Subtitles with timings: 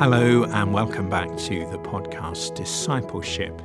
[0.00, 3.60] Hello, and welcome back to the podcast Discipleship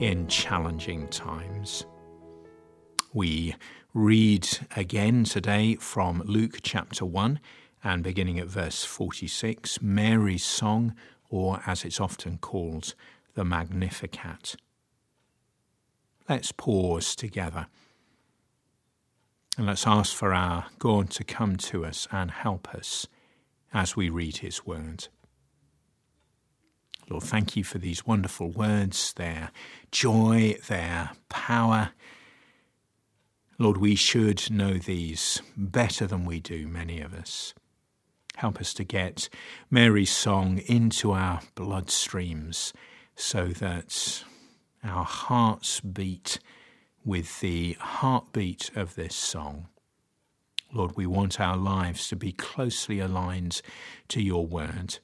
[0.00, 1.84] in Challenging Times.
[3.12, 3.54] We
[3.92, 7.38] read again today from Luke chapter 1
[7.84, 10.94] and beginning at verse 46, Mary's song,
[11.28, 12.94] or as it's often called,
[13.34, 14.56] the Magnificat.
[16.30, 17.66] Let's pause together
[19.58, 23.06] and let's ask for our God to come to us and help us
[23.74, 25.08] as we read His word.
[27.10, 29.50] Lord, thank you for these wonderful words, their
[29.90, 31.90] joy, their power.
[33.58, 37.54] Lord, we should know these better than we do, many of us.
[38.36, 39.28] Help us to get
[39.70, 42.72] Mary's song into our bloodstreams
[43.14, 44.24] so that
[44.82, 46.40] our hearts beat
[47.04, 49.68] with the heartbeat of this song.
[50.72, 53.62] Lord, we want our lives to be closely aligned
[54.08, 54.98] to your word.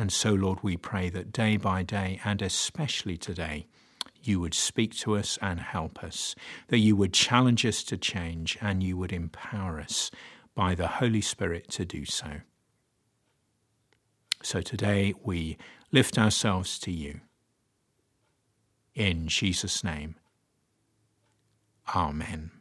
[0.00, 3.66] And so, Lord, we pray that day by day, and especially today,
[4.22, 6.34] you would speak to us and help us,
[6.68, 10.10] that you would challenge us to change, and you would empower us
[10.54, 12.40] by the Holy Spirit to do so.
[14.42, 15.58] So today we
[15.92, 17.20] lift ourselves to you.
[18.94, 20.14] In Jesus' name,
[21.94, 22.52] Amen.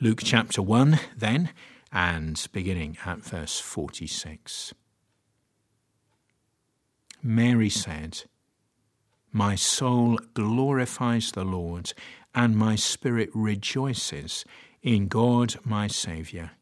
[0.00, 1.50] Luke chapter 1, then
[1.92, 4.74] and beginning at verse 46.
[7.22, 8.22] Mary said,
[9.32, 11.92] My soul glorifies the Lord,
[12.34, 14.44] and my spirit rejoices
[14.82, 16.52] in God my Saviour.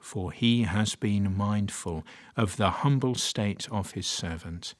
[0.00, 2.04] For he has been mindful
[2.36, 4.74] of the humble state of his servant.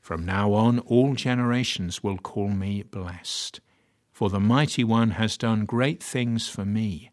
[0.00, 3.60] From now on, all generations will call me blessed,
[4.10, 7.12] for the Mighty One has done great things for me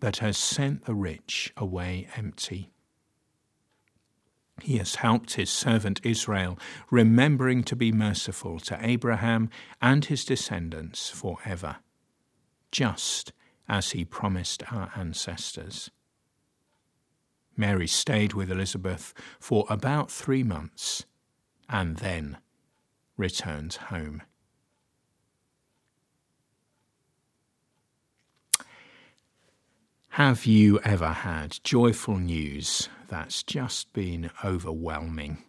[0.00, 2.70] but has sent the rich away empty.
[4.62, 6.58] He has helped his servant Israel,
[6.90, 9.50] remembering to be merciful to Abraham
[9.82, 11.76] and his descendants forever,
[12.70, 13.32] just
[13.68, 15.90] as he promised our ancestors.
[17.56, 21.04] Mary stayed with Elizabeth for about three months
[21.68, 22.38] and then
[23.16, 24.22] returned home.
[30.16, 35.44] Have you ever had joyful news that's just been overwhelming?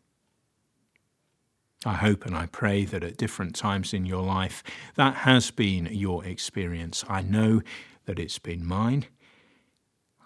[1.85, 5.85] I hope and I pray that at different times in your life that has been
[5.85, 7.05] your experience.
[7.07, 7.61] I know
[8.07, 9.05] that it's been mine.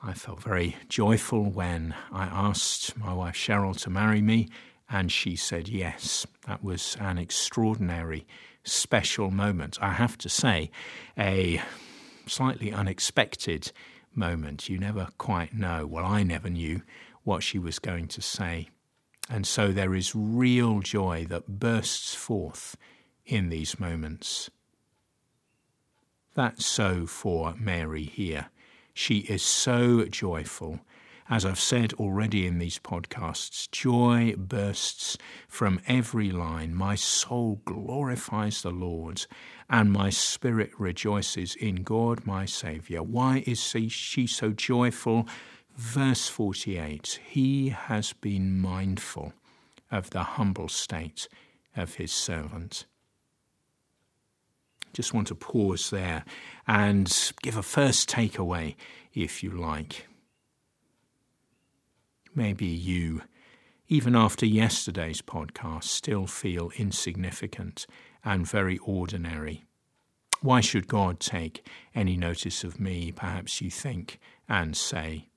[0.02, 4.50] I felt very joyful when I asked my wife Cheryl to marry me,
[4.90, 6.25] and she said yes.
[6.47, 8.25] That was an extraordinary,
[8.63, 9.78] special moment.
[9.79, 10.72] I have to say,
[11.16, 11.62] a
[12.25, 13.72] slightly unexpected
[14.16, 14.69] moment.
[14.69, 15.85] You never quite know.
[15.85, 16.81] Well, I never knew
[17.23, 18.69] what she was going to say.
[19.29, 22.75] And so there is real joy that bursts forth
[23.25, 24.49] in these moments.
[26.33, 28.49] That's so for Mary here.
[28.94, 30.79] She is so joyful.
[31.31, 36.75] As I've said already in these podcasts, joy bursts from every line.
[36.75, 39.25] My soul glorifies the Lord,
[39.70, 43.02] and my spirit rejoices in God my Saviour.
[43.02, 45.25] Why is she so joyful?
[45.78, 49.31] Verse 48 He has been mindful
[49.90, 51.29] of the humble state
[51.78, 52.85] of his servant.
[54.91, 56.26] Just want to pause there
[56.67, 58.76] and give a first takeaway,
[59.14, 60.08] if you like.
[62.33, 63.23] Maybe you,
[63.87, 67.85] even after yesterday's podcast, still feel insignificant
[68.23, 69.66] and very ordinary.
[70.41, 75.28] Why should God take any notice of me, perhaps you think and say?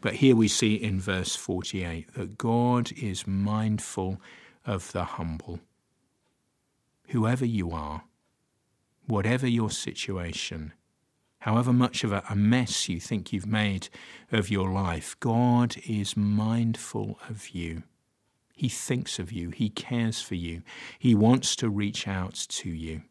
[0.00, 4.20] But here we see in verse 48 that God is mindful
[4.64, 5.60] of the humble.
[7.08, 8.04] Whoever you are,
[9.06, 10.72] whatever your situation,
[11.40, 13.88] however much of a, mess you think you've made
[14.30, 17.82] of your life, God is mindful of you.
[18.54, 19.50] He thinks of you.
[19.50, 20.62] He cares for you.
[20.98, 23.02] He wants to reach out to you.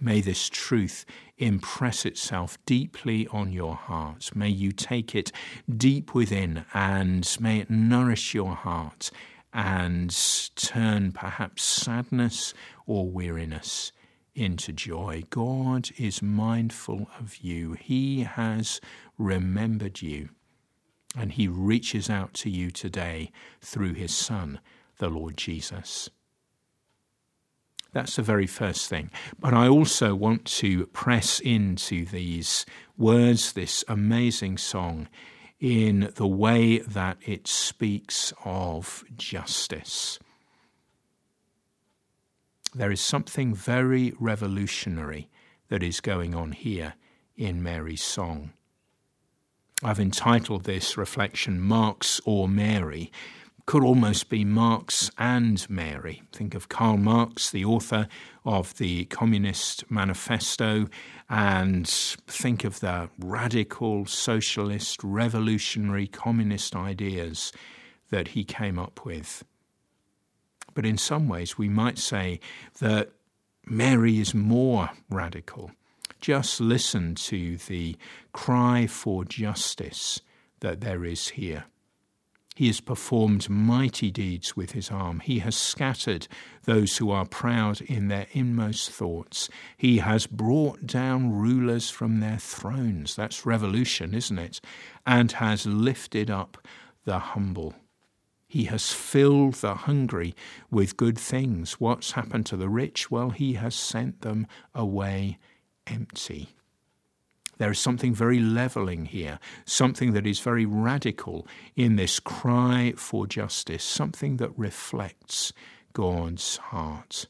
[0.00, 1.04] May this truth
[1.38, 4.34] impress itself deeply on your heart.
[4.34, 5.30] May you take it
[5.70, 9.10] deep within and may it nourish your heart
[9.52, 10.14] and
[10.56, 12.54] turn perhaps sadness
[12.86, 13.92] or weariness
[14.34, 15.22] into joy.
[15.30, 18.80] God is mindful of you, He has
[19.18, 20.30] remembered you,
[21.16, 24.60] and He reaches out to you today through His Son,
[24.98, 26.10] the Lord Jesus.
[27.92, 29.10] That's the very first thing.
[29.38, 32.66] But I also want to press into these
[32.98, 35.08] words, this amazing song,
[35.60, 40.18] in the way that it speaks of justice.
[42.74, 45.28] There is something very revolutionary
[45.68, 46.94] that is going on here
[47.36, 48.52] in Mary's song.
[49.82, 53.12] I've entitled this reflection Marx or Mary,
[53.66, 56.22] could almost be Marx and Mary.
[56.32, 58.08] Think of Karl Marx, the author
[58.44, 60.88] of the Communist Manifesto,
[61.30, 67.52] and think of the radical socialist, revolutionary, communist ideas
[68.10, 69.44] that he came up with.
[70.74, 72.40] But in some ways, we might say
[72.80, 73.12] that
[73.64, 75.70] Mary is more radical.
[76.20, 77.96] Just listen to the
[78.32, 80.20] cry for justice
[80.60, 81.64] that there is here.
[82.54, 85.20] He has performed mighty deeds with his arm.
[85.20, 86.28] He has scattered
[86.62, 89.48] those who are proud in their inmost thoughts.
[89.76, 93.16] He has brought down rulers from their thrones.
[93.16, 94.60] That's revolution, isn't it?
[95.04, 96.58] And has lifted up
[97.04, 97.74] the humble.
[98.54, 100.32] He has filled the hungry
[100.70, 101.80] with good things.
[101.80, 103.10] What's happened to the rich?
[103.10, 105.38] Well, he has sent them away
[105.88, 106.50] empty.
[107.58, 113.26] There is something very levelling here, something that is very radical in this cry for
[113.26, 115.52] justice, something that reflects
[115.92, 117.26] God's heart.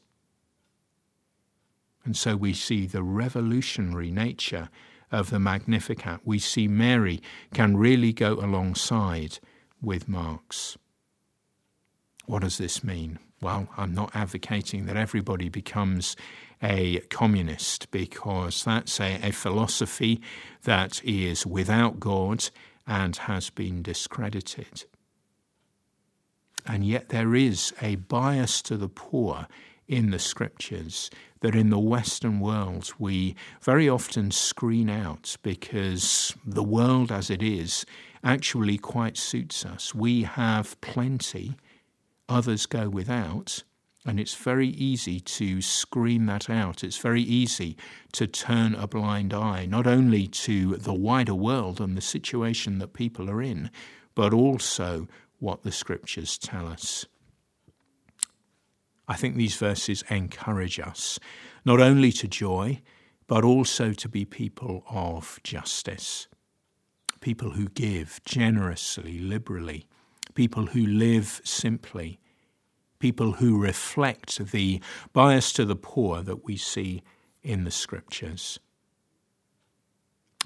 [2.03, 4.69] And so we see the revolutionary nature
[5.11, 6.19] of the Magnificat.
[6.23, 7.19] We see Mary
[7.51, 9.39] can really go alongside
[9.81, 10.77] with Marx.
[12.25, 13.19] What does this mean?
[13.41, 16.15] Well, I'm not advocating that everybody becomes
[16.63, 20.21] a communist because that's a, a philosophy
[20.63, 22.49] that is without God
[22.87, 24.85] and has been discredited.
[26.65, 29.47] And yet there is a bias to the poor
[29.87, 31.11] in the scriptures
[31.41, 37.43] that in the Western world we very often screen out because the world as it
[37.43, 37.85] is
[38.23, 39.93] actually quite suits us.
[39.93, 41.55] We have plenty,
[42.27, 43.63] others go without,
[44.05, 46.83] and it's very easy to scream that out.
[46.83, 47.75] It's very easy
[48.13, 52.93] to turn a blind eye, not only to the wider world and the situation that
[52.93, 53.71] people are in,
[54.13, 55.07] but also
[55.39, 57.05] what the scriptures tell us.
[59.07, 61.19] I think these verses encourage us
[61.63, 62.81] not only to joy,
[63.27, 66.27] but also to be people of justice,
[67.21, 69.87] people who give generously, liberally,
[70.35, 72.19] people who live simply
[72.99, 74.81] people who reflect the
[75.13, 77.03] bias to the poor that we see
[77.43, 78.59] in the scriptures.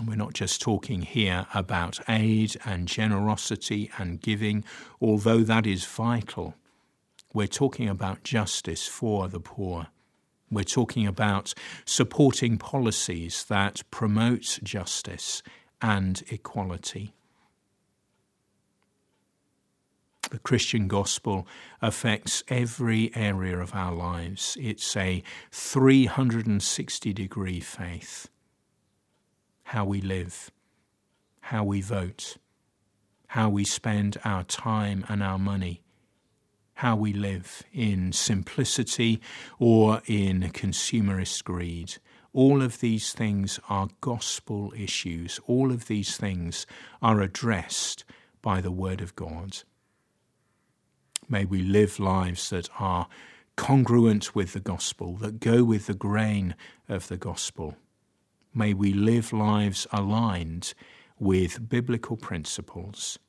[0.06, 4.64] we're not just talking here about aid and generosity and giving,
[5.02, 6.56] although that is vital.
[7.34, 9.88] We're talking about justice for the poor.
[10.50, 11.54] We're talking about
[11.86, 15.44] supporting policies that promote justice
[15.82, 17.14] and equality.
[20.30, 21.48] The Christian gospel
[21.82, 24.56] affects every area of our lives.
[24.60, 28.30] It's a 360 degree faith.
[29.64, 30.52] How we live,
[31.42, 32.38] how we vote,
[33.28, 35.82] how we spend our time and our money,
[36.76, 39.22] how we live in simplicity
[39.58, 41.98] or in consumerist greed.
[42.34, 45.40] All of these things are gospel issues.
[45.48, 46.68] All of these things
[47.02, 48.06] are addressed
[48.44, 49.64] by the Word of God.
[51.32, 53.08] May we live lives that are
[53.56, 56.56] congruent with the gospel, that go with the grain
[56.88, 57.78] of the gospel.
[58.54, 60.74] May we live lives aligned
[61.20, 63.20] with biblical principles.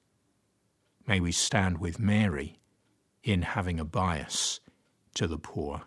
[1.06, 2.58] May we stand with Mary
[3.22, 4.60] in having a bias
[5.14, 5.82] to the poor.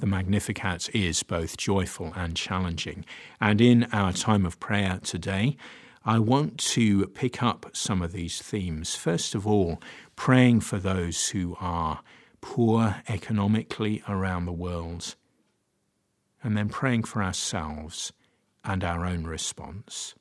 [0.00, 3.04] The Magnificat is both joyful and challenging.
[3.40, 5.56] And in our time of prayer today,
[6.04, 8.96] I want to pick up some of these themes.
[8.96, 9.80] First of all,
[10.16, 12.00] praying for those who are
[12.40, 15.14] poor economically around the world,
[16.42, 18.12] and then praying for ourselves
[18.64, 20.16] and our own response.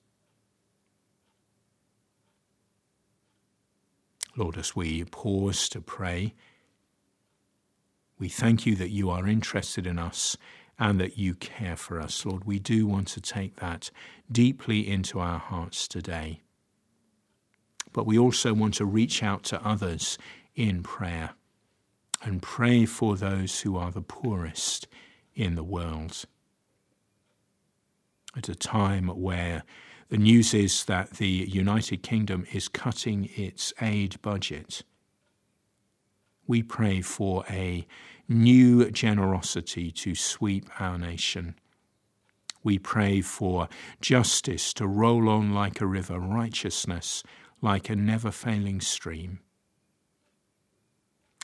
[4.38, 6.36] Lord, as we pause to pray,
[8.22, 10.38] We thank you that you are interested in us
[10.82, 12.26] and that you care for us.
[12.26, 13.92] Lord, we do want to take that
[14.32, 16.42] deeply into our hearts today.
[17.94, 20.18] But we also want to reach out to others
[20.56, 21.36] in prayer
[22.24, 24.88] and pray for those who are the poorest
[25.36, 26.26] in the world.
[28.36, 29.64] At a time where
[30.10, 34.82] the news is that the United Kingdom is cutting its aid budget,
[36.52, 37.88] we pray for a
[38.28, 41.56] new generosity to sweep our nation.
[42.62, 43.70] We pray for
[44.02, 47.24] justice to roll on like a river, righteousness
[47.62, 49.40] like a never failing stream.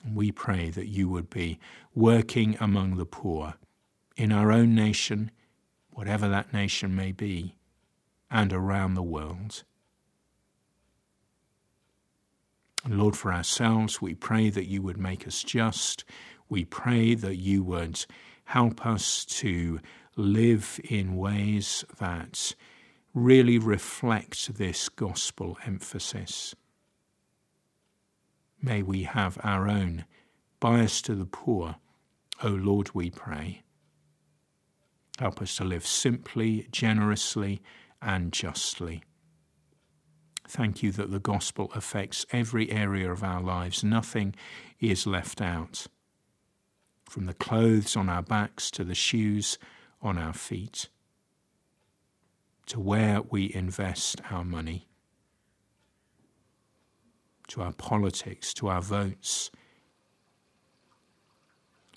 [0.05, 1.57] We pray that you would be
[1.95, 3.53] working among the poor
[4.17, 5.31] in our own nation,
[5.89, 7.55] whatever that nation may be,
[8.29, 9.63] and around the world.
[12.89, 16.05] Lord, for ourselves, we pray that you would make us just.
[16.49, 18.05] We pray that you would
[18.45, 19.79] help us to
[20.15, 22.55] live in ways that
[23.13, 26.55] really reflect this gospel emphasis.
[28.61, 30.05] May we have our own
[30.59, 31.75] bias to the poor,
[32.43, 33.63] O Lord, we pray.
[35.19, 37.61] Help us to live simply, generously,
[38.01, 39.03] and justly.
[40.47, 43.83] Thank you that the gospel affects every area of our lives.
[43.83, 44.33] Nothing
[44.79, 45.87] is left out.
[47.09, 49.57] From the clothes on our backs to the shoes
[50.01, 50.87] on our feet,
[52.67, 54.87] to where we invest our money,
[57.49, 59.51] to our politics, to our votes.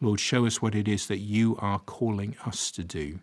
[0.01, 3.21] Lord, show us what it is that you are calling us to do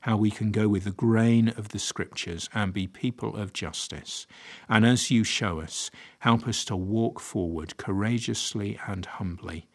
[0.00, 4.26] how we can go with the grain of the scriptures and be people of justice.
[4.68, 5.90] And as you show us,
[6.20, 9.66] help us to walk forward courageously and humbly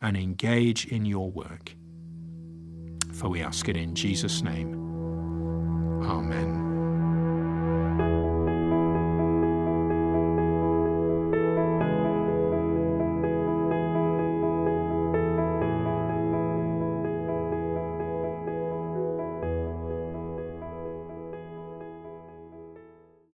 [0.00, 1.74] and engage in your work.
[3.12, 4.74] For we ask it in Jesus' name.
[6.02, 6.69] Amen.